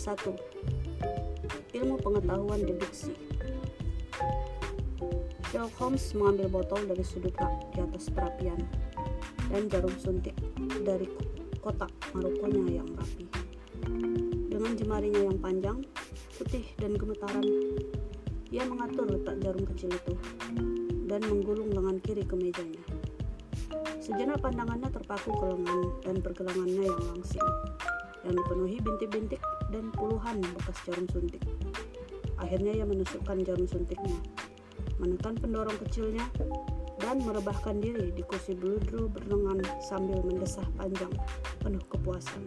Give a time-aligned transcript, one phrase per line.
[0.00, 3.12] Bab 1 Ilmu pengetahuan deduksi
[5.52, 8.56] Sherlock Holmes mengambil botol dari sudut rak di atas perapian
[9.52, 10.32] dan jarum suntik
[10.88, 11.04] dari
[11.60, 13.28] kotak marukonya yang rapi.
[14.48, 15.84] Dengan jemarinya yang panjang,
[16.40, 17.44] putih dan gemetaran,
[18.48, 20.16] ia mengatur letak jarum kecil itu
[21.12, 22.80] dan menggulung lengan kiri ke mejanya.
[24.00, 27.44] Sejenak pandangannya terpaku ke lengan dan pergelangannya yang langsing
[28.24, 31.42] yang dipenuhi bintik-bintik dan puluhan bekas jarum suntik.
[32.38, 34.18] Akhirnya ia menusukkan jarum suntiknya,
[34.98, 36.26] menekan pendorong kecilnya,
[37.00, 41.12] dan merebahkan diri di kursi beludru berlengan sambil mendesah panjang,
[41.64, 42.44] penuh kepuasan.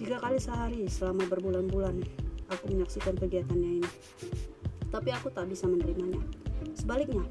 [0.00, 2.02] Tiga kali sehari selama berbulan-bulan,
[2.50, 3.90] aku menyaksikan kegiatannya ini.
[4.90, 6.18] Tapi aku tak bisa menerimanya.
[6.74, 7.22] Sebaliknya,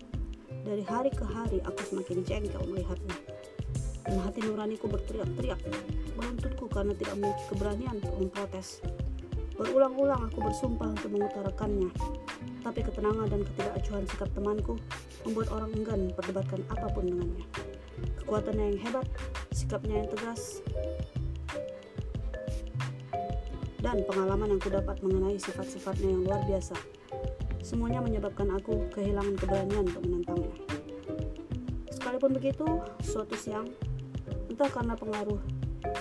[0.64, 3.29] dari hari ke hari aku semakin jengkel melihatnya.
[4.10, 5.62] Dan hati nuraniku berteriak-teriak
[6.18, 8.82] menuntutku karena tidak memiliki keberanian untuk memprotes.
[9.54, 11.94] Berulang-ulang aku bersumpah untuk mengutarakannya,
[12.66, 14.82] tapi ketenangan dan ketidakacuhan sikap temanku
[15.30, 17.46] membuat orang enggan memperdebatkan apa pun dengannya.
[18.24, 19.08] Kekuatannya yang hebat,
[19.54, 20.66] sikapnya yang tegas,
[23.84, 26.76] dan pengalaman yang kudapat mengenai sifat-sifatnya yang luar biasa.
[27.62, 30.56] Semuanya menyebabkan aku kehilangan keberanian untuk menentangnya.
[31.92, 32.68] Sekalipun begitu,
[33.04, 33.68] suatu siang,
[34.50, 35.40] entah karena pengaruh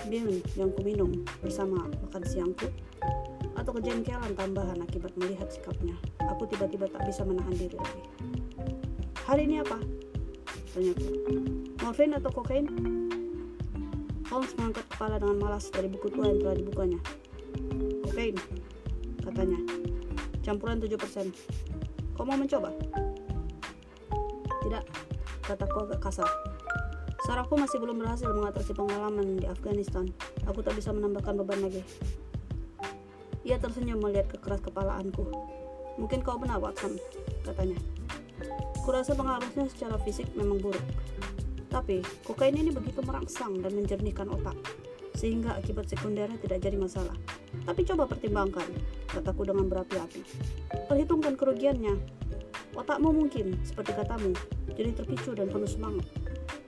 [0.09, 2.67] bir yang kuminum bersama makan siangku
[3.55, 5.93] atau kejengkelan tambahan akibat melihat sikapnya.
[6.31, 8.03] Aku tiba-tiba tak bisa menahan diri lagi.
[9.29, 9.77] Hari ini apa?
[10.73, 11.05] Tanyaku.
[11.83, 12.65] Morfin atau kokain?
[14.29, 16.99] Holmes mengangkat kepala dengan malas dari buku tua yang telah dibukanya.
[18.05, 18.35] Kokain,
[19.25, 19.59] katanya.
[20.45, 21.29] Campuran 7%.
[22.13, 22.69] Kau mau mencoba?
[24.65, 24.83] Tidak,
[25.45, 26.29] kataku agak kasar.
[27.29, 30.09] Sarafku masih belum berhasil mengatasi pengalaman di Afghanistan.
[30.49, 31.85] Aku tak bisa menambahkan beban lagi.
[33.45, 35.29] Ia tersenyum melihat kekeras kepalaanku.
[36.01, 36.97] Mungkin kau benar, Watson,
[37.45, 37.77] katanya.
[38.81, 40.81] Kurasa pengaruhnya secara fisik memang buruk.
[41.69, 44.57] Tapi, kokain ini begitu merangsang dan menjernihkan otak,
[45.13, 47.13] sehingga akibat sekundernya tidak jadi masalah.
[47.61, 48.65] Tapi coba pertimbangkan,
[49.05, 50.25] kataku dengan berapi-api.
[50.89, 51.93] Perhitungkan kerugiannya.
[52.73, 54.33] Otakmu mungkin, seperti katamu,
[54.73, 56.09] jadi terpicu dan penuh semangat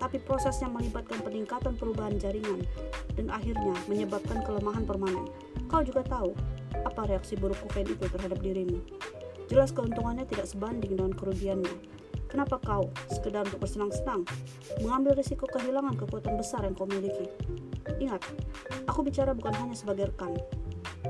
[0.01, 2.66] tapi prosesnya melibatkan peningkatan perubahan jaringan
[3.13, 5.29] dan akhirnya menyebabkan kelemahan permanen.
[5.69, 6.34] Kau juga tahu
[6.81, 8.81] apa reaksi buruk kokain itu terhadap dirimu.
[9.45, 12.01] Jelas keuntungannya tidak sebanding dengan kerugiannya.
[12.31, 14.23] Kenapa kau, sekedar untuk bersenang-senang,
[14.79, 17.28] mengambil risiko kehilangan kekuatan besar yang kau miliki?
[18.00, 18.23] Ingat,
[18.88, 20.39] aku bicara bukan hanya sebagai rekan,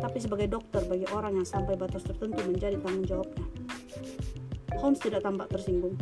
[0.01, 3.45] tapi sebagai dokter bagi orang yang sampai batas tertentu menjadi tanggung jawabnya.
[4.81, 5.93] Holmes tidak tampak tersinggung.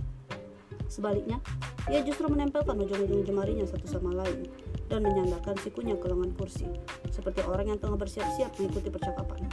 [0.88, 1.44] Sebaliknya,
[1.90, 4.46] ia justru menempelkan ujung-ujung jemarinya satu sama lain
[4.86, 6.70] dan menyandarkan sikunya ke lengan kursi,
[7.10, 9.50] seperti orang yang tengah bersiap-siap mengikuti percakapan.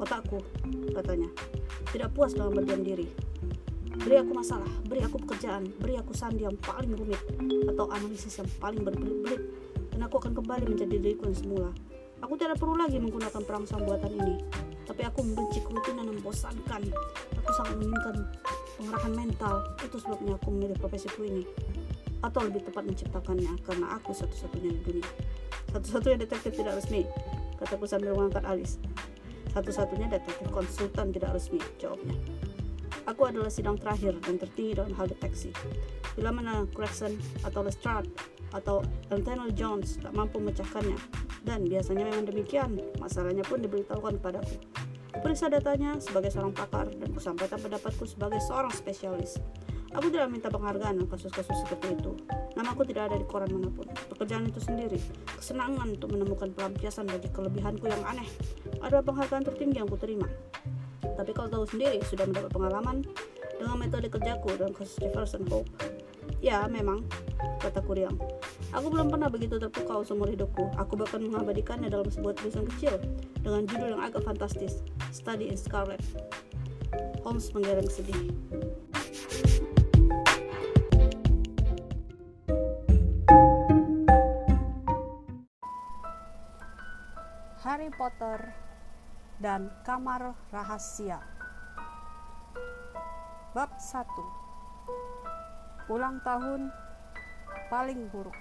[0.00, 0.40] Otakku,
[0.96, 1.28] katanya,
[1.92, 3.06] tidak puas dengan berdiam diri.
[4.02, 7.20] Beri aku masalah, beri aku pekerjaan, beri aku sandi yang paling rumit,
[7.68, 9.42] atau analisis yang paling berbelit-belit,
[9.92, 11.70] dan aku akan kembali menjadi diriku yang semula.
[12.24, 14.40] Aku tidak perlu lagi menggunakan perangsang buatan ini,
[14.88, 16.82] tapi aku membenci kerutinan yang membosankan.
[17.44, 18.16] Aku sangat menginginkan
[18.82, 19.54] pengerahan mental.
[19.78, 21.46] Itu sebabnya aku memilih profesiku ini.
[22.26, 25.10] Atau lebih tepat menciptakannya karena aku satu-satunya di dunia.
[25.70, 27.06] Satu-satunya detektif tidak resmi
[27.62, 28.82] kataku sambil mengangkat alis.
[29.54, 32.18] Satu-satunya detektif konsultan tidak resmi jawabnya.
[33.06, 35.54] Aku adalah sidang terakhir dan tertinggi dalam hal deteksi.
[36.18, 37.14] Bila mana Gregson
[37.46, 38.10] atau Lestrade
[38.52, 40.98] atau Lieutenant Jones tak mampu memecahkannya
[41.42, 44.54] dan biasanya memang demikian masalahnya pun diberitahukan kepadaku
[45.20, 49.36] Periksa datanya sebagai seorang pakar dan kusampaikan pendapatku sebagai seorang spesialis.
[49.92, 52.16] Aku tidak minta penghargaan dalam kasus-kasus seperti itu.
[52.56, 53.84] Nama aku tidak ada di koran mana pun.
[54.08, 54.96] Pekerjaan itu sendiri,
[55.36, 58.24] kesenangan untuk menemukan pelampiasan bagi kelebihanku yang aneh,
[58.80, 60.24] adalah penghargaan tertinggi yang kuterima.
[61.04, 63.04] Tapi kau tahu sendiri, sudah mendapat pengalaman
[63.60, 65.68] dengan metode kerjaku dalam kasus Jefferson Hope.
[66.40, 67.04] Ya, memang,
[67.62, 68.18] kata Kuriang.
[68.74, 70.72] Aku belum pernah begitu terpukau seumur hidupku.
[70.80, 72.98] Aku bahkan mengabadikannya dalam sebuah tulisan kecil
[73.42, 74.82] dengan judul yang agak fantastis,
[75.14, 76.02] Study in Scarlet.
[77.22, 78.34] Holmes menggeleng sedih.
[87.62, 88.52] Harry Potter
[89.38, 91.22] dan Kamar Rahasia
[93.54, 94.02] Bab 1
[95.90, 96.74] Ulang tahun
[97.72, 98.36] paling buruk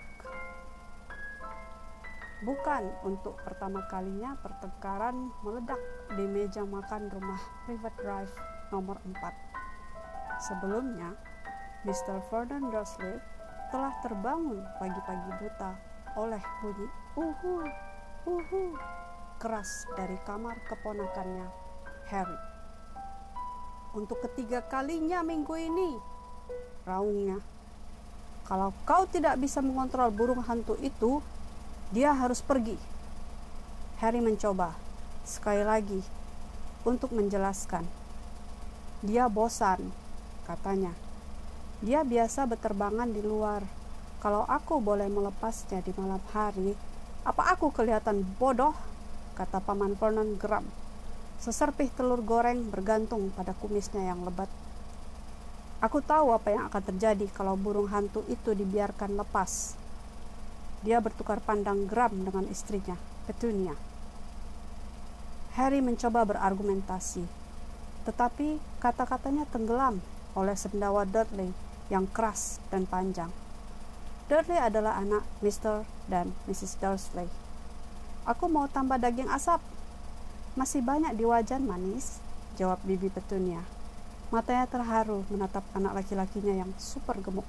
[2.41, 5.77] Bukan untuk pertama kalinya pertengkaran meledak
[6.17, 7.37] di meja makan rumah
[7.69, 8.33] Private Drive
[8.73, 9.13] nomor 4.
[10.49, 11.13] Sebelumnya,
[11.85, 12.17] Mr.
[12.33, 13.21] Vernon Dursley
[13.69, 15.71] telah terbangun pagi-pagi buta
[16.17, 17.61] oleh bunyi uhu
[18.25, 18.63] uhu
[19.37, 21.45] keras dari kamar keponakannya,
[22.09, 22.39] Harry.
[23.93, 25.93] Untuk ketiga kalinya minggu ini,
[26.89, 27.50] raungnya.
[28.45, 31.23] Kalau kau tidak bisa mengontrol burung hantu itu,
[31.91, 32.79] dia harus pergi.
[34.01, 34.73] Harry mencoba
[35.21, 36.01] sekali lagi
[36.81, 37.85] untuk menjelaskan.
[39.05, 39.93] Dia bosan,
[40.45, 40.93] katanya.
[41.81, 43.65] Dia biasa berterbangan di luar.
[44.21, 46.77] Kalau aku boleh melepasnya di malam hari,
[47.25, 48.77] apa aku kelihatan bodoh?
[49.33, 50.65] Kata Paman Vernon geram.
[51.41, 54.60] Seserpih telur goreng bergantung pada kumisnya yang lebat.
[55.81, 59.73] Aku tahu apa yang akan terjadi kalau burung hantu itu dibiarkan lepas.
[60.85, 62.93] Dia bertukar pandang geram dengan istrinya,
[63.25, 63.73] Petunia.
[65.57, 67.25] Harry mencoba berargumentasi,
[68.05, 70.05] tetapi kata-katanya tenggelam
[70.37, 71.49] oleh sendawa Dudley
[71.89, 73.33] yang keras dan panjang.
[74.29, 75.81] Dudley adalah anak Mr.
[76.05, 76.77] dan Mrs.
[76.77, 77.25] Dursley.
[78.29, 79.59] Aku mau tambah daging asap,
[80.53, 82.21] masih banyak di wajan manis,
[82.53, 83.80] jawab bibi Petunia.
[84.31, 87.43] Matanya terharu menatap anak laki-lakinya yang super gemuk.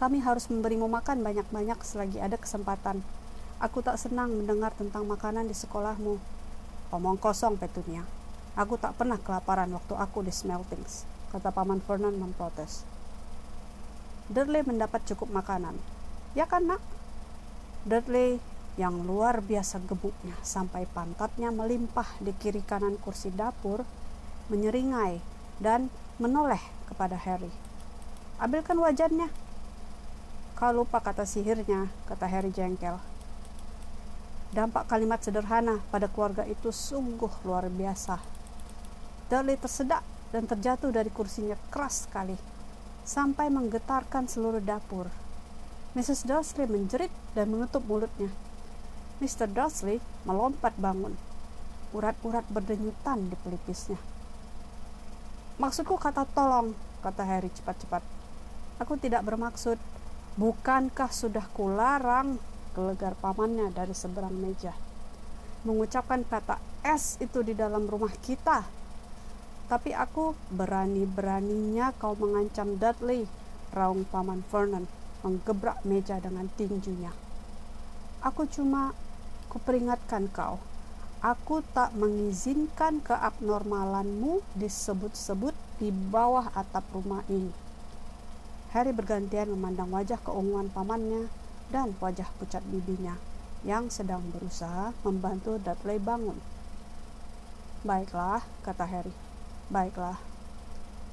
[0.00, 3.04] Kami harus memberimu makan banyak-banyak selagi ada kesempatan.
[3.60, 6.16] Aku tak senang mendengar tentang makanan di sekolahmu.
[6.90, 8.02] Omong kosong, Petunia.
[8.56, 12.88] Aku tak pernah kelaparan waktu aku di Smeltings, kata Paman Vernon memprotes.
[14.32, 15.76] Dudley mendapat cukup makanan.
[16.32, 16.80] Ya kan, nak?
[17.84, 18.40] Dudley
[18.80, 23.84] yang luar biasa gebuknya sampai pantatnya melimpah di kiri kanan kursi dapur,
[24.52, 25.24] menyeringai
[25.56, 25.88] dan
[26.20, 27.48] menoleh kepada Harry.
[28.36, 29.32] Ambilkan wajannya.
[30.52, 33.00] Kau lupa kata sihirnya, kata Harry jengkel.
[34.52, 38.20] Dampak kalimat sederhana pada keluarga itu sungguh luar biasa.
[39.32, 42.36] Dudley tersedak dan terjatuh dari kursinya keras sekali,
[43.00, 45.08] sampai menggetarkan seluruh dapur.
[45.96, 46.28] Mrs.
[46.28, 48.28] Dursley menjerit dan menutup mulutnya.
[49.24, 49.48] Mr.
[49.48, 51.16] Dursley melompat bangun.
[51.96, 54.11] Urat-urat berdenyutan di pelipisnya.
[55.60, 56.72] Maksudku kata tolong,
[57.04, 58.00] kata Harry cepat-cepat.
[58.80, 59.76] Aku tidak bermaksud.
[60.32, 62.40] Bukankah sudah kularang
[62.72, 64.72] gelegar pamannya dari seberang meja.
[65.68, 68.64] Mengucapkan kata S itu di dalam rumah kita.
[69.68, 73.28] Tapi aku berani-beraninya kau mengancam Dudley,
[73.76, 74.88] raung paman Vernon,
[75.20, 77.12] menggebrak meja dengan tinjunya.
[78.24, 78.96] Aku cuma
[79.52, 80.56] kuperingatkan kau,
[81.22, 87.54] aku tak mengizinkan keabnormalanmu disebut-sebut di bawah atap rumah ini.
[88.74, 91.30] Harry bergantian memandang wajah keunguan pamannya
[91.70, 93.14] dan wajah pucat bibinya
[93.62, 96.34] yang sedang berusaha membantu Dudley bangun.
[97.86, 99.14] Baiklah, kata Harry.
[99.70, 100.18] Baiklah.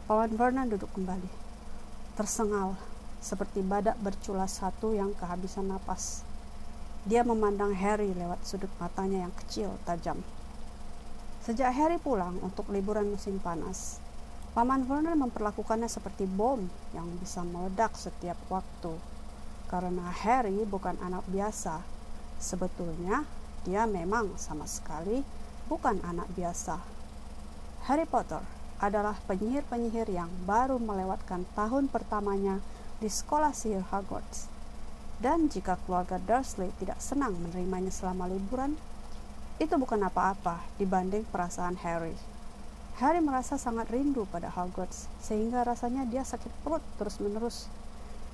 [0.09, 1.29] Paman Vernon duduk kembali.
[2.17, 2.73] Tersengal,
[3.21, 6.25] seperti badak berculas satu yang kehabisan napas.
[7.07, 10.19] Dia memandang Harry lewat sudut matanya yang kecil, tajam.
[11.39, 14.03] Sejak Harry pulang untuk liburan musim panas,
[14.51, 16.59] Paman Vernon memperlakukannya seperti bom
[16.91, 18.97] yang bisa meledak setiap waktu.
[19.71, 21.79] Karena Harry bukan anak biasa,
[22.41, 23.23] sebetulnya
[23.63, 25.23] dia memang sama sekali
[25.71, 26.81] bukan anak biasa.
[27.87, 28.43] Harry Potter
[28.83, 32.59] adalah penyihir-penyihir yang baru melewatkan tahun pertamanya
[32.99, 34.58] di sekolah sihir Hogwarts
[35.19, 38.79] dan jika keluarga Dursley tidak senang menerimanya selama liburan,
[39.59, 42.15] itu bukan apa-apa dibanding perasaan Harry.
[43.03, 47.67] Harry merasa sangat rindu pada Hogwarts, sehingga rasanya dia sakit perut terus-menerus.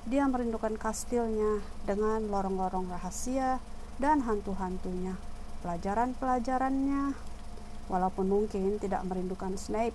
[0.06, 3.58] Dia merindukan kastilnya dengan lorong-lorong rahasia
[3.98, 5.18] dan hantu-hantunya,
[5.66, 7.14] pelajaran-pelajarannya,
[7.90, 9.94] walaupun mungkin tidak merindukan Snape,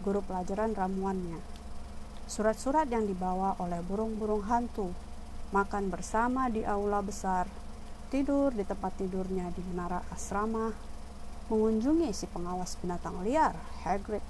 [0.00, 1.36] guru pelajaran ramuannya.
[2.24, 4.96] Surat-surat yang dibawa oleh burung-burung hantu
[5.52, 7.44] makan bersama di aula besar,
[8.08, 10.72] tidur di tempat tidurnya di menara asrama,
[11.52, 13.52] mengunjungi si pengawas binatang liar,
[13.84, 14.24] Hagrid,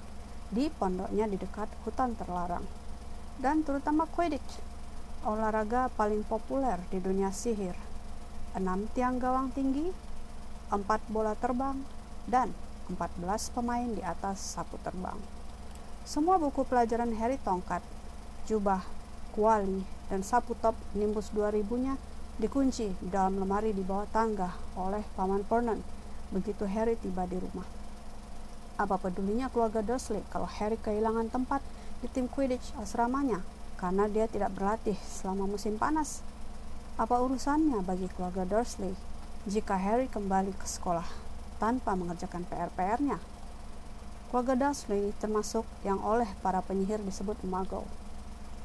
[0.51, 2.67] di pondoknya di dekat hutan terlarang,
[3.39, 4.59] dan terutama Quidditch,
[5.23, 7.79] olahraga paling populer di dunia sihir.
[8.53, 9.89] Enam tiang gawang tinggi,
[10.69, 11.79] empat bola terbang,
[12.27, 12.51] dan
[12.91, 15.15] 14 pemain di atas sapu terbang.
[16.03, 17.79] Semua buku pelajaran Harry Tongkat,
[18.43, 18.83] jubah,
[19.31, 21.97] kuali, dan sapu top Nimbus 2000-nya
[22.37, 25.81] dikunci di dalam lemari di bawah tangga oleh Paman Vernon
[26.29, 27.65] begitu Harry tiba di rumah.
[28.77, 31.65] Apa pedulinya keluarga Dursley kalau Harry kehilangan tempat
[32.05, 33.41] di tim Quidditch asramanya
[33.81, 36.21] karena dia tidak berlatih selama musim panas?
[36.93, 38.93] Apa urusannya bagi keluarga Dursley
[39.49, 41.09] jika Harry kembali ke sekolah
[41.57, 43.17] tanpa mengerjakan PR-PR-nya?
[44.29, 47.89] Keluarga Dursley termasuk yang oleh para penyihir disebut Muggle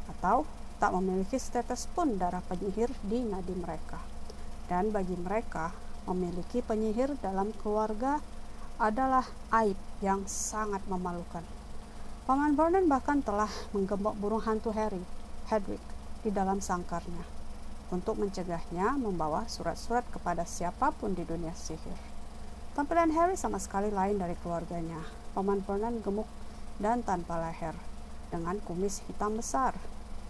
[0.08, 0.44] atau
[0.78, 3.98] tak memiliki setetes pun darah penyihir di nadi mereka.
[4.70, 5.74] Dan bagi mereka,
[6.06, 8.22] memiliki penyihir dalam keluarga
[8.78, 9.26] adalah
[9.62, 11.42] aib yang sangat memalukan.
[12.24, 15.02] Paman Vernon bahkan telah menggembok burung hantu Harry,
[15.50, 15.82] Hedwig,
[16.22, 17.38] di dalam sangkarnya
[17.88, 21.96] untuk mencegahnya membawa surat-surat kepada siapa pun di dunia sihir.
[22.76, 25.02] Tampilan Harry sama sekali lain dari keluarganya.
[25.32, 26.28] Paman Vernon gemuk
[26.78, 27.74] dan tanpa leher,
[28.30, 29.74] dengan kumis hitam besar.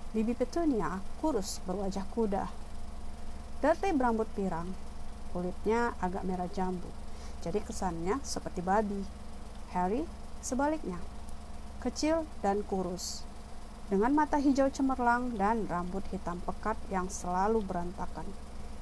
[0.08, 2.48] Bibi Petunia kurus berwajah kuda.
[3.60, 4.72] Dudley berambut pirang,
[5.36, 6.88] kulitnya agak merah jambu,
[7.44, 9.04] jadi kesannya seperti babi.
[9.76, 10.08] Harry
[10.40, 10.96] sebaliknya,
[11.84, 13.28] kecil dan kurus,
[13.92, 18.24] dengan mata hijau cemerlang dan rambut hitam pekat yang selalu berantakan.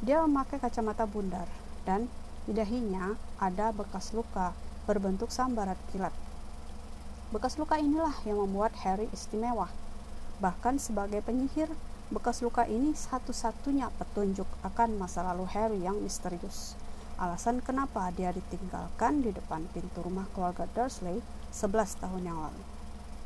[0.06, 1.50] Dia memakai kacamata bundar
[1.82, 2.06] dan
[2.46, 4.54] di dahinya ada bekas luka
[4.86, 6.14] berbentuk sambarat kilat.
[7.34, 9.66] Bekas luka inilah yang membuat Harry istimewa.
[10.36, 11.72] Bahkan sebagai penyihir,
[12.12, 16.76] bekas luka ini satu-satunya petunjuk akan masa lalu Harry yang misterius.
[17.16, 22.62] Alasan kenapa dia ditinggalkan di depan pintu rumah keluarga Dursley 11 tahun yang lalu.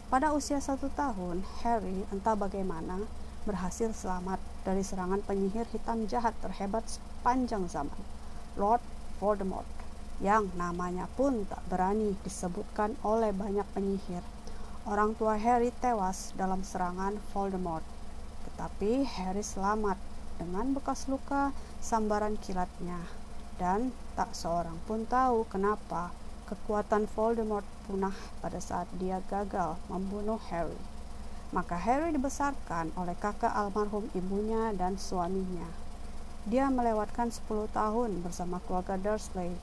[0.06, 3.02] Pada usia satu tahun, Harry entah bagaimana
[3.42, 7.98] berhasil selamat dari serangan penyihir hitam jahat terhebat sepanjang zaman,
[8.54, 8.82] Lord
[9.18, 9.66] Voldemort,
[10.22, 14.22] yang namanya pun tak berani disebutkan oleh banyak penyihir.
[14.90, 17.86] Orang tua Harry tewas dalam serangan Voldemort,
[18.42, 19.94] tetapi Harry selamat
[20.34, 22.98] dengan bekas luka sambaran kilatnya
[23.54, 26.10] dan tak seorang pun tahu kenapa
[26.50, 30.82] kekuatan Voldemort punah pada saat dia gagal membunuh Harry.
[31.54, 35.70] Maka Harry dibesarkan oleh kakak almarhum ibunya dan suaminya.
[36.50, 39.54] Dia melewatkan 10 tahun bersama keluarga Dursley,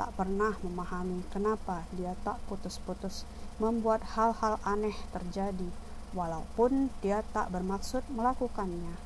[0.00, 3.28] tak pernah memahami kenapa dia tak putus-putus
[3.60, 5.68] membuat hal-hal aneh terjadi,
[6.16, 8.96] walaupun dia tak bermaksud melakukannya.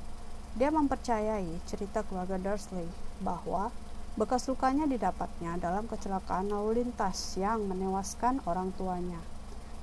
[0.54, 2.86] Dia mempercayai cerita keluarga Dursley
[3.18, 3.74] bahwa
[4.14, 9.18] Bekas lukanya didapatnya dalam kecelakaan lalu lintas yang menewaskan orang tuanya.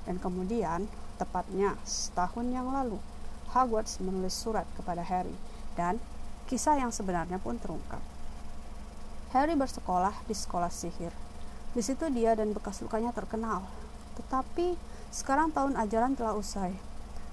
[0.08, 0.88] Dan kemudian,
[1.20, 2.96] tepatnya setahun yang lalu,
[3.52, 5.36] Hogwarts menulis surat kepada Harry
[5.76, 6.00] dan
[6.48, 8.00] kisah yang sebenarnya pun terungkap.
[9.36, 11.12] Harry bersekolah di sekolah sihir.
[11.76, 13.68] Di situ dia dan bekas lukanya terkenal.
[14.18, 14.76] Tetapi
[15.12, 16.72] sekarang tahun ajaran telah usai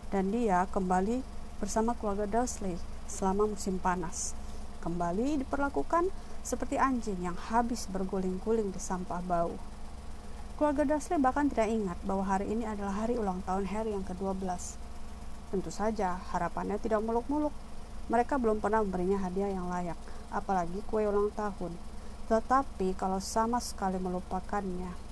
[0.09, 1.21] dan dia kembali
[1.61, 4.33] bersama keluarga Dursley selama musim panas.
[4.79, 6.07] Kembali diperlakukan
[6.39, 9.53] seperti anjing yang habis berguling-guling di sampah bau.
[10.55, 14.75] Keluarga Dursley bahkan tidak ingat bahwa hari ini adalah hari ulang tahun Harry yang ke-12.
[15.49, 17.55] Tentu saja harapannya tidak muluk-muluk.
[18.11, 19.95] Mereka belum pernah memberinya hadiah yang layak,
[20.33, 21.71] apalagi kue ulang tahun.
[22.27, 25.08] Tetapi kalau sama sekali melupakannya.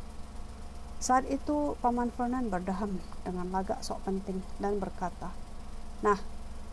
[0.97, 5.29] Saat itu Paman Vernon berdahem dengan lagak sok penting dan berkata,
[6.01, 6.17] Nah,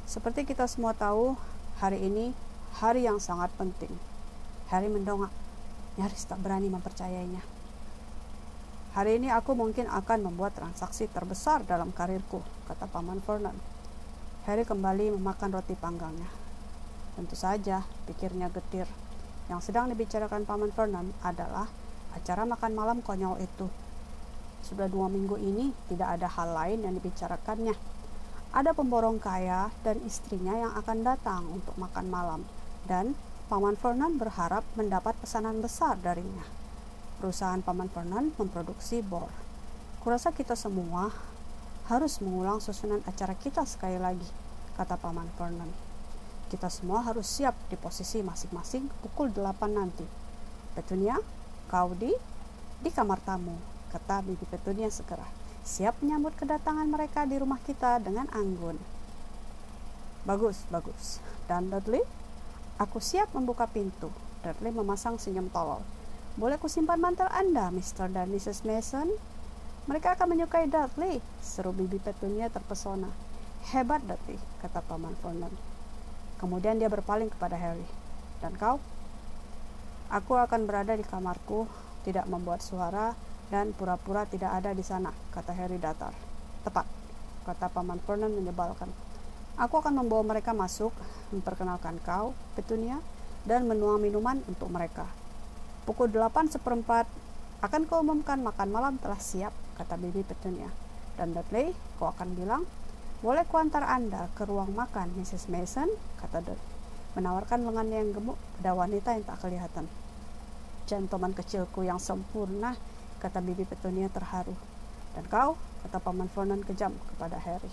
[0.09, 1.37] seperti kita semua tahu,
[1.77, 2.33] hari ini
[2.81, 3.93] hari yang sangat penting.
[4.73, 5.29] Harry mendongak,
[6.01, 7.45] nyaris tak berani mempercayainya.
[8.97, 13.61] Hari ini aku mungkin akan membuat transaksi terbesar dalam karirku, kata Paman Vernon.
[14.49, 16.33] Harry kembali memakan roti panggangnya.
[17.13, 18.89] Tentu saja, pikirnya getir.
[19.53, 21.69] Yang sedang dibicarakan Paman Vernon adalah
[22.17, 23.84] acara makan malam konyol itu.
[24.65, 27.77] Sudah dua minggu ini tidak ada hal lain yang dibicarakannya.
[28.57, 32.41] Ada pemborong kaya dan istrinya yang akan datang untuk makan malam,
[32.89, 33.13] dan
[33.45, 36.49] Paman Vernon berharap mendapat pesanan besar darinya.
[37.21, 39.29] Perusahaan Paman Vernon memproduksi bor.
[40.01, 41.13] Kurasa kita semua
[41.93, 44.31] harus mengulang susunan acara kita sekali lagi,
[44.81, 45.69] kata Paman Vernon.
[46.49, 50.09] Kita semua harus siap di posisi masing-masing pukul 8 nanti.
[50.73, 51.21] Petunia,
[51.69, 52.17] kau di
[52.81, 55.25] di kamar tamu, kata Bibi Petunia segera.
[55.63, 58.75] Siap menyambut kedatangan mereka di rumah kita dengan anggun.
[60.27, 61.23] Bagus, bagus.
[61.47, 62.03] Dan Dudley,
[62.75, 64.11] Aku siap membuka pintu.
[64.43, 65.79] Dudley memasang senyum tolol.
[66.35, 68.11] Boleh kusimpan mantel Anda, Mr.
[68.11, 68.67] dan Mrs.
[68.67, 69.15] Mason?
[69.87, 73.07] Mereka akan menyukai Dudley, seru bibi Petunia terpesona.
[73.71, 75.55] Hebat Dudley, kata Paman Vernon.
[76.43, 77.87] Kemudian dia berpaling kepada Harry.
[78.43, 78.83] Dan kau?
[80.11, 81.71] Aku akan berada di kamarku,
[82.03, 83.15] tidak membuat suara,
[83.55, 86.11] dan pura-pura tidak ada di sana, kata Harry datar.
[86.67, 86.91] Tepat,
[87.47, 88.91] kata Paman Vernon menyebalkan.
[89.55, 90.91] Aku akan membawa mereka masuk,
[91.31, 92.99] memperkenalkan kau, Petunia,
[93.47, 95.07] dan menuang minuman untuk mereka.
[95.87, 97.07] Pukul delapan seperempat,
[97.63, 100.75] akan kau umumkan makan malam telah siap, kata Bibi Petunia.
[101.15, 101.71] Dan Dudley,
[102.03, 102.67] kau akan bilang,
[103.23, 105.47] boleh kuantar Anda ke ruang makan, Mrs.
[105.47, 105.87] Mason,
[106.19, 106.75] kata Dudley,
[107.15, 109.87] menawarkan lengannya yang gemuk pada wanita yang tak kelihatan.
[110.91, 112.75] Gentleman kecilku yang sempurna,
[113.25, 114.53] kata Bibi Petunia terharu.
[115.17, 117.73] Dan kau, kata Paman Vernon kejam kepada Harry.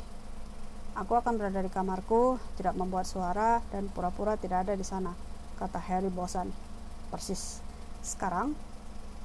[0.95, 5.11] Aku akan berada di kamarku, tidak membuat suara, dan pura-pura tidak ada di sana,
[5.59, 6.55] kata Harry bosan.
[7.11, 7.59] Persis,
[7.99, 8.55] Sekarang,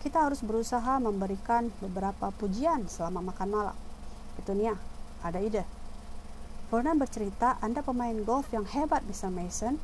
[0.02, 3.76] kita harus berusaha memberikan beberapa pujian selama makan malam.
[4.34, 4.74] Petunia,
[5.22, 5.62] ada ide?
[6.66, 9.30] Vernon bercerita, Anda pemain golf yang hebat, Mr.
[9.30, 9.78] Mason.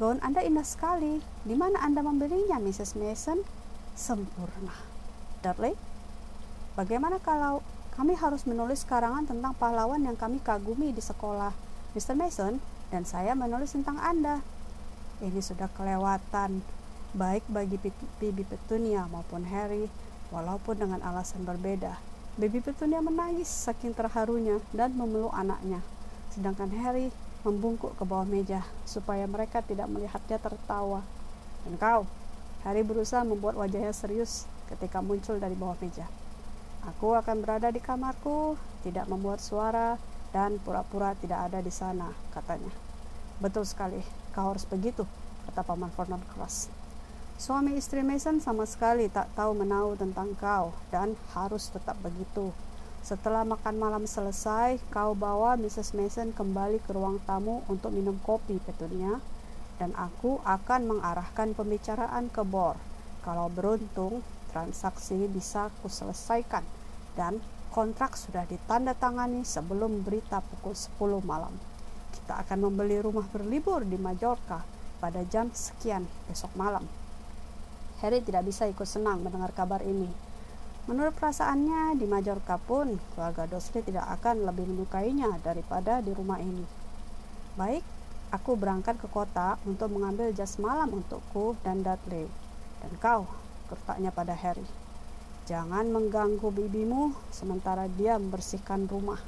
[0.00, 1.20] Gaun Anda indah sekali.
[1.44, 2.96] Di mana Anda membelinya, Mrs.
[2.96, 3.44] Mason?
[3.92, 4.93] Sempurna.
[5.44, 5.76] Dudley,
[6.72, 7.60] bagaimana kalau
[7.92, 11.52] kami harus menulis karangan tentang pahlawan yang kami kagumi di sekolah?
[11.92, 12.16] Mr.
[12.16, 12.56] Mason
[12.88, 14.40] dan saya menulis tentang Anda.
[15.20, 16.64] Ini sudah kelewatan,
[17.12, 17.76] baik bagi
[18.16, 19.92] Bibi Petunia maupun Harry,
[20.32, 22.00] walaupun dengan alasan berbeda.
[22.40, 25.84] Bibi Petunia menangis saking terharunya dan memeluk anaknya,
[26.32, 27.12] sedangkan Harry
[27.44, 31.04] membungkuk ke bawah meja supaya mereka tidak melihatnya tertawa.
[31.68, 32.08] Dan kau,
[32.64, 36.06] Harry berusaha membuat wajahnya serius ketika muncul dari bawah meja.
[36.84, 39.96] Aku akan berada di kamarku, tidak membuat suara,
[40.34, 42.72] dan pura-pura tidak ada di sana, katanya.
[43.40, 44.02] Betul sekali,
[44.36, 45.08] kau harus begitu,
[45.48, 46.68] kata Paman Vernon keras.
[47.34, 52.54] Suami istri Mason sama sekali tak tahu menau tentang kau dan harus tetap begitu.
[53.04, 55.92] Setelah makan malam selesai, kau bawa Mrs.
[55.98, 59.18] Mason kembali ke ruang tamu untuk minum kopi petunia
[59.76, 62.78] dan aku akan mengarahkan pembicaraan ke bor.
[63.26, 66.62] Kalau beruntung, transaksi bisa kuselesaikan
[67.18, 67.42] dan
[67.74, 71.50] kontrak sudah ditandatangani sebelum berita pukul 10 malam.
[72.14, 74.62] Kita akan membeli rumah berlibur di Majorca
[75.02, 76.86] pada jam sekian besok malam.
[77.98, 80.06] Harry tidak bisa ikut senang mendengar kabar ini.
[80.84, 86.62] Menurut perasaannya, di Majorca pun keluarga Dursley tidak akan lebih menyukainya daripada di rumah ini.
[87.56, 87.80] Baik,
[88.30, 92.28] aku berangkat ke kota untuk mengambil jas malam untukku dan Dudley.
[92.84, 93.24] Dan kau,
[93.68, 94.66] kertaknya pada Harry.
[95.44, 99.20] Jangan mengganggu bibimu sementara dia membersihkan rumah.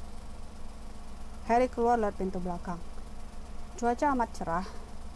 [1.47, 2.81] Harry keluar lewat pintu belakang.
[3.77, 4.67] Cuaca amat cerah.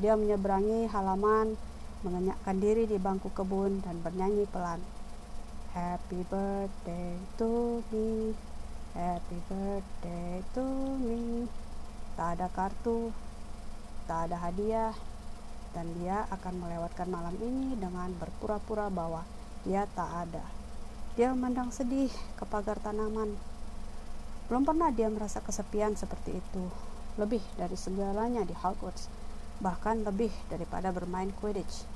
[0.01, 1.57] Dia menyeberangi halaman,
[2.01, 4.81] mengenyakkan diri di bangku kebun dan bernyanyi pelan.
[5.77, 8.33] Happy birthday to me,
[8.97, 10.65] happy birthday to
[10.99, 11.45] me.
[12.17, 13.13] Tak ada kartu,
[14.09, 14.97] tak ada hadiah,
[15.77, 19.23] dan dia akan melewatkan malam ini dengan berpura-pura bahwa
[19.63, 20.45] dia tak ada.
[21.15, 23.51] Dia memandang sedih ke pagar tanaman
[24.51, 26.65] belum pernah dia merasa kesepian seperti itu,
[27.15, 29.07] lebih dari segalanya di Hogwarts,
[29.63, 31.87] bahkan lebih daripada bermain Quidditch.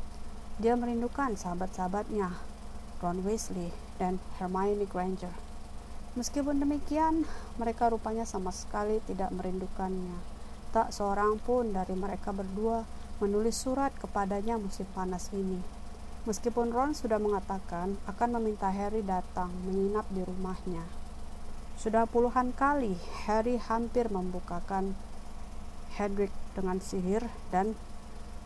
[0.63, 2.31] Dia merindukan sahabat-sahabatnya,
[3.03, 5.35] Ron Weasley dan Hermione Granger.
[6.15, 7.27] Meskipun demikian,
[7.59, 10.15] mereka rupanya sama sekali tidak merindukannya.
[10.71, 12.87] Tak seorang pun dari mereka berdua
[13.23, 15.63] menulis surat kepadanya musim panas ini.
[16.25, 20.83] Meskipun Ron sudah mengatakan akan meminta Harry datang menginap di rumahnya.
[21.77, 22.97] Sudah puluhan kali
[23.29, 24.97] Harry hampir membukakan
[25.95, 27.23] Hedwig dengan sihir
[27.53, 27.77] dan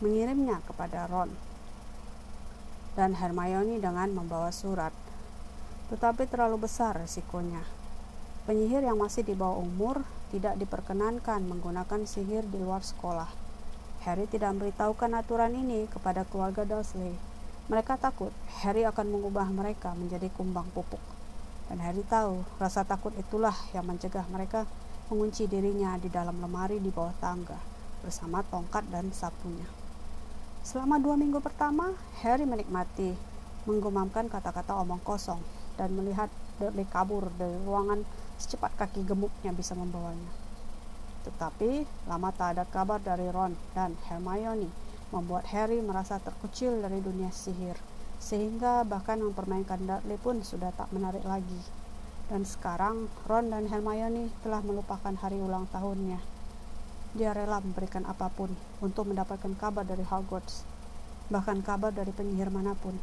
[0.02, 1.32] mengirimnya kepada Ron
[2.98, 4.90] dan Hermione dengan membawa surat.
[5.88, 7.62] Tetapi terlalu besar risikonya.
[8.44, 10.02] Penyihir yang masih di bawah umur
[10.34, 13.47] tidak diperkenankan menggunakan sihir di luar sekolah.
[14.08, 17.12] Harry tidak memberitahukan aturan ini kepada keluarga Dursley.
[17.68, 18.32] Mereka takut
[18.64, 21.00] Harry akan mengubah mereka menjadi kumbang pupuk.
[21.68, 24.64] Dan Harry tahu rasa takut itulah yang mencegah mereka
[25.12, 27.60] mengunci dirinya di dalam lemari di bawah tangga
[28.00, 29.68] bersama tongkat dan sapunya.
[30.64, 31.92] Selama dua minggu pertama,
[32.24, 33.12] Harry menikmati
[33.68, 35.44] menggumamkan kata-kata omong kosong
[35.76, 38.08] dan melihat Dudley kabur dari ruangan
[38.40, 40.47] secepat kaki gemuknya bisa membawanya.
[41.28, 44.72] Tetapi lama tak ada kabar dari Ron dan Hermione
[45.12, 47.76] membuat Harry merasa terkucil dari dunia sihir
[48.18, 51.60] sehingga bahkan mempermainkan Dudley pun sudah tak menarik lagi.
[52.28, 56.20] Dan sekarang Ron dan Hermione telah melupakan hari ulang tahunnya.
[57.16, 58.52] Dia rela memberikan apa pun
[58.84, 60.68] untuk mendapatkan kabar dari Hogwarts,
[61.32, 63.00] bahkan kabar dari penyihir mana pun.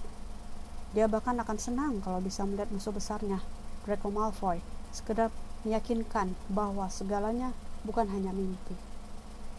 [0.93, 3.41] Dia bahkan akan senang kalau bisa melihat musuh besarnya,
[3.81, 4.61] Draco Malfoy,
[4.93, 5.33] sekedar
[5.65, 8.73] meyakinkan bahwa segalanya bukan hanya mimpi.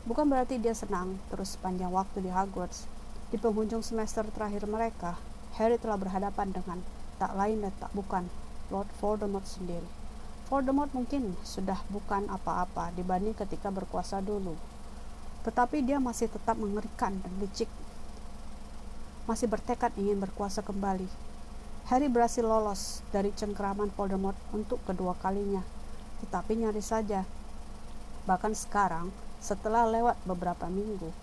[0.07, 2.91] Bukan berarti dia senang terus sepanjang waktu di Hogwarts.
[3.31, 5.19] Di penghujung semester terakhir mereka,
[5.59, 6.79] Harry telah berhadapan dengan
[7.19, 8.29] tak lain dan tak bukan
[8.71, 9.87] Lord Voldemort sendiri.
[10.47, 14.55] Voldemort mungkin sudah bukan apa-apa dibanding ketika berkuasa dulu.
[15.43, 17.67] Tetapi dia masih tetap mengerikan dan licik.
[19.27, 21.11] Masih bertekad ingin berkuasa kembali.
[21.91, 25.67] Harry berhasil lolos dari cengkeraman Voldemort untuk kedua kalinya.
[26.23, 27.27] Tetapi nyaris saja.
[28.27, 31.15] Bahkan sekarang, setelah lewat beberapa minggu,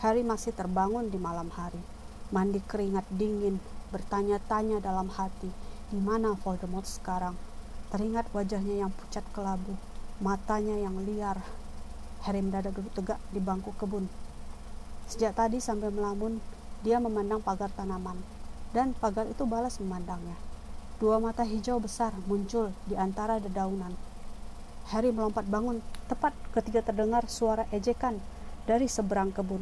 [0.00, 1.80] Harry masih terbangun di malam hari
[2.28, 3.56] mandi keringat dingin,
[3.88, 5.48] bertanya-tanya dalam hati,
[5.88, 7.32] di mana Voldemort sekarang?
[7.88, 9.72] Teringat wajahnya yang pucat kelabu,
[10.20, 11.40] matanya yang liar.
[12.28, 14.04] Harry mendadak duduk tegak di bangku kebun.
[15.08, 16.36] Sejak tadi sampai melamun,
[16.84, 18.20] dia memandang pagar tanaman.
[18.68, 20.36] dan pagar itu balas memandangnya.
[21.00, 23.96] Dua mata hijau besar muncul di antara dedaunan.
[24.92, 28.16] Harry melompat bangun tepat ketika terdengar suara ejekan
[28.64, 29.60] dari seberang kebun.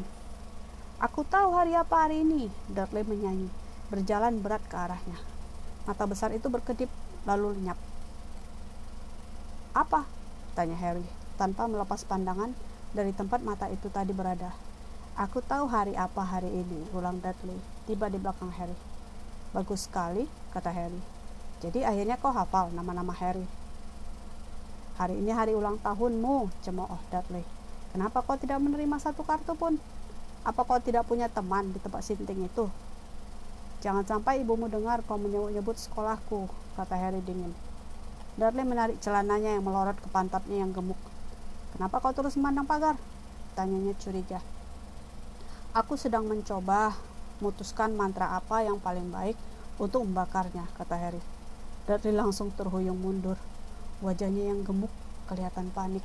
[1.02, 3.50] Aku tahu hari apa hari ini, Dudley menyanyi,
[3.92, 5.18] berjalan berat ke arahnya.
[5.84, 6.88] Mata besar itu berkedip
[7.28, 7.76] lalu lenyap.
[9.76, 10.08] Apa?
[10.56, 11.04] Tanya Harry,
[11.36, 12.54] tanpa melepas pandangan
[12.96, 14.56] dari tempat mata itu tadi berada.
[15.20, 18.76] Aku tahu hari apa hari ini, ulang Dudley, tiba di belakang Harry.
[19.52, 20.24] Bagus sekali,
[20.56, 21.00] kata Harry.
[21.60, 23.44] Jadi akhirnya kau hafal nama-nama Harry.
[24.96, 27.44] Hari ini hari ulang tahunmu, cemooh Dudley.
[27.92, 29.76] Kenapa kau tidak menerima satu kartu pun?
[30.40, 32.64] Apa kau tidak punya teman di tempat sinting itu?
[33.84, 36.48] Jangan sampai ibumu dengar kau menyebut-nyebut sekolahku,
[36.80, 37.52] kata Harry dingin.
[38.40, 40.96] Dudley menarik celananya yang melorot ke pantatnya yang gemuk.
[41.76, 42.96] Kenapa kau terus memandang pagar?
[43.52, 44.40] Tanyanya curiga.
[45.76, 46.96] Aku sedang mencoba
[47.44, 49.36] memutuskan mantra apa yang paling baik
[49.76, 51.20] untuk membakarnya, kata Harry.
[51.84, 53.36] Dudley langsung terhuyung mundur.
[54.04, 54.92] Wajahnya yang gemuk
[55.28, 56.04] kelihatan panik.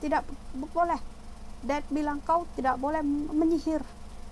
[0.00, 0.22] Tidak
[0.72, 1.00] boleh.
[1.64, 3.00] Dad bilang kau tidak boleh
[3.32, 3.80] menyihir.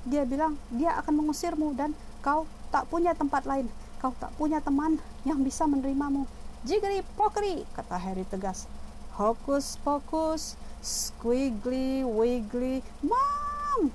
[0.04, 3.66] Dia bilang dia akan mengusirmu dan kau tak punya tempat lain.
[3.98, 6.28] Kau tak punya teman yang bisa menerimamu.
[6.64, 8.68] Jiggery pokery, kata Harry tegas.
[9.16, 13.88] Hokus pokus, squiggly wiggly, mom!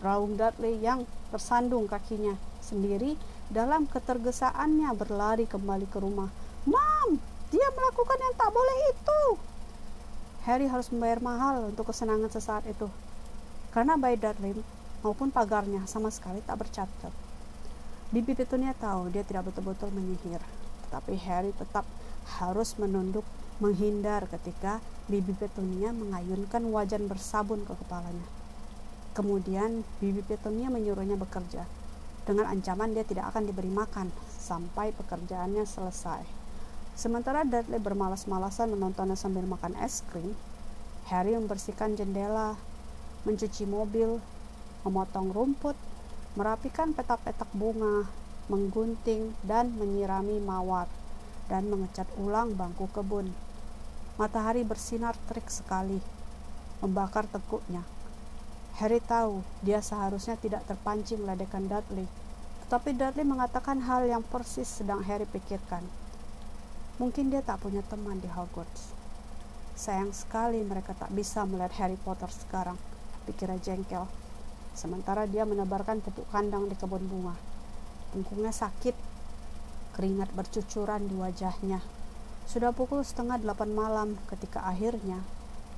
[0.00, 3.18] Raung Dudley yang tersandung kakinya sendiri
[3.52, 6.30] dalam ketergesaannya berlari kembali ke rumah.
[6.64, 7.18] Mom,
[7.50, 9.20] dia melakukan yang tak boleh itu.
[10.46, 12.86] Harry harus membayar mahal untuk kesenangan sesaat itu.
[13.74, 14.62] Karena bayi Dudley
[15.02, 17.12] maupun pagarnya sama sekali tak bercacat.
[18.14, 20.38] Bibi Petunia tahu dia tidak betul-betul menyihir
[20.88, 21.84] tapi Harry tetap
[22.38, 23.26] harus menunduk
[23.58, 28.26] menghindar ketika Bibi Petunia mengayunkan wajan bersabun ke kepalanya.
[29.16, 31.64] Kemudian Bibi Petunia menyuruhnya bekerja.
[32.26, 36.45] Dengan ancaman dia tidak akan diberi makan sampai pekerjaannya selesai.
[36.96, 40.32] Sementara Dudley bermalas-malasan menontonnya sambil makan es krim,
[41.12, 42.56] Harry membersihkan jendela,
[43.28, 44.16] mencuci mobil,
[44.80, 45.76] memotong rumput,
[46.40, 48.08] merapikan petak-petak bunga,
[48.48, 50.88] menggunting dan menyirami mawar,
[51.52, 53.28] dan mengecat ulang bangku kebun.
[54.16, 56.00] Matahari bersinar terik sekali,
[56.80, 57.84] membakar tekuknya.
[58.80, 62.08] Harry tahu dia seharusnya tidak terpancing ledekan Dudley,
[62.64, 65.84] tetapi Dudley mengatakan hal yang persis sedang Harry pikirkan.
[66.96, 68.96] Mungkin dia tak punya teman di Hogwarts.
[69.76, 72.80] Sayang sekali mereka tak bisa melihat Harry Potter sekarang,
[73.28, 74.08] pikirnya jengkel.
[74.72, 77.36] Sementara dia menebarkan pupuk kandang di kebun bunga.
[78.16, 78.96] Punggungnya sakit,
[79.92, 81.84] keringat bercucuran di wajahnya.
[82.48, 85.20] Sudah pukul setengah delapan malam ketika akhirnya,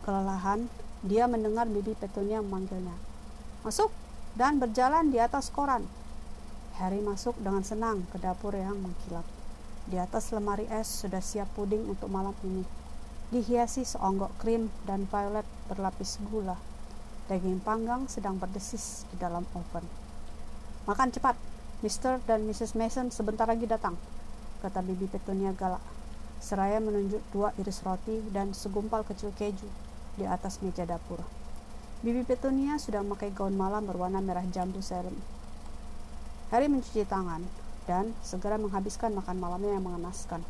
[0.06, 0.70] kelelahan,
[1.02, 2.94] dia mendengar bibi Petunia memanggilnya.
[3.66, 3.90] Masuk
[4.38, 5.86] dan berjalan di atas koran.
[6.78, 9.37] Harry masuk dengan senang ke dapur yang mengkilap.
[9.88, 12.60] Di atas lemari es sudah siap puding untuk malam ini.
[13.32, 16.60] Dihiasi seonggok krim dan violet berlapis gula.
[17.32, 19.88] Daging panggang sedang berdesis di dalam oven.
[20.84, 21.36] Makan cepat,
[21.80, 22.20] Mr.
[22.28, 22.76] dan Mrs.
[22.76, 23.96] Mason sebentar lagi datang,
[24.60, 25.80] kata Bibi Petunia galak.
[26.36, 29.68] Seraya menunjuk dua iris roti dan segumpal kecil keju
[30.20, 31.24] di atas meja dapur.
[32.04, 35.16] Bibi Petunia sudah memakai gaun malam berwarna merah jambu serem.
[36.52, 37.44] Harry mencuci tangan
[37.88, 40.44] dan segera menghabiskan makan malamnya yang mengenaskan.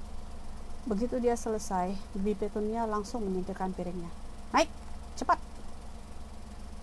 [0.90, 4.10] Begitu dia selesai, Bibi Petunia langsung menyingkirkan piringnya.
[4.50, 4.66] Naik,
[5.14, 5.38] cepat!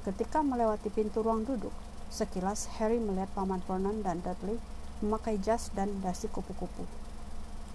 [0.08, 1.76] Ketika melewati pintu ruang duduk,
[2.16, 4.62] Sekilas Harry melihat Paman Vernon dan Dudley
[5.02, 6.88] memakai jas dan dasi kupu-kupu.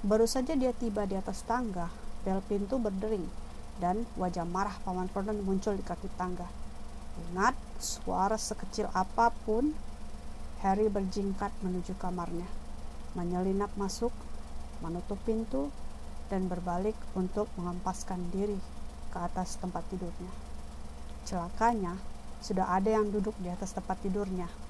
[0.00, 1.92] Baru saja dia tiba di atas tangga,
[2.24, 3.28] bel pintu berdering,
[3.82, 6.48] dan wajah marah Paman Vernon muncul di kaki tangga.
[7.20, 9.76] Ingat, suara sekecil apa pun,
[10.64, 12.48] Harry berjingkat menuju kamarnya,
[13.18, 14.12] menyelinap masuk,
[14.80, 15.70] menutup pintu,
[16.30, 18.58] dan berbalik untuk mengempaskan diri
[19.10, 20.30] ke atas tempat tidurnya.
[21.26, 21.98] Celakanya,
[22.40, 24.69] sudah ada yang duduk di atas tempat tidurnya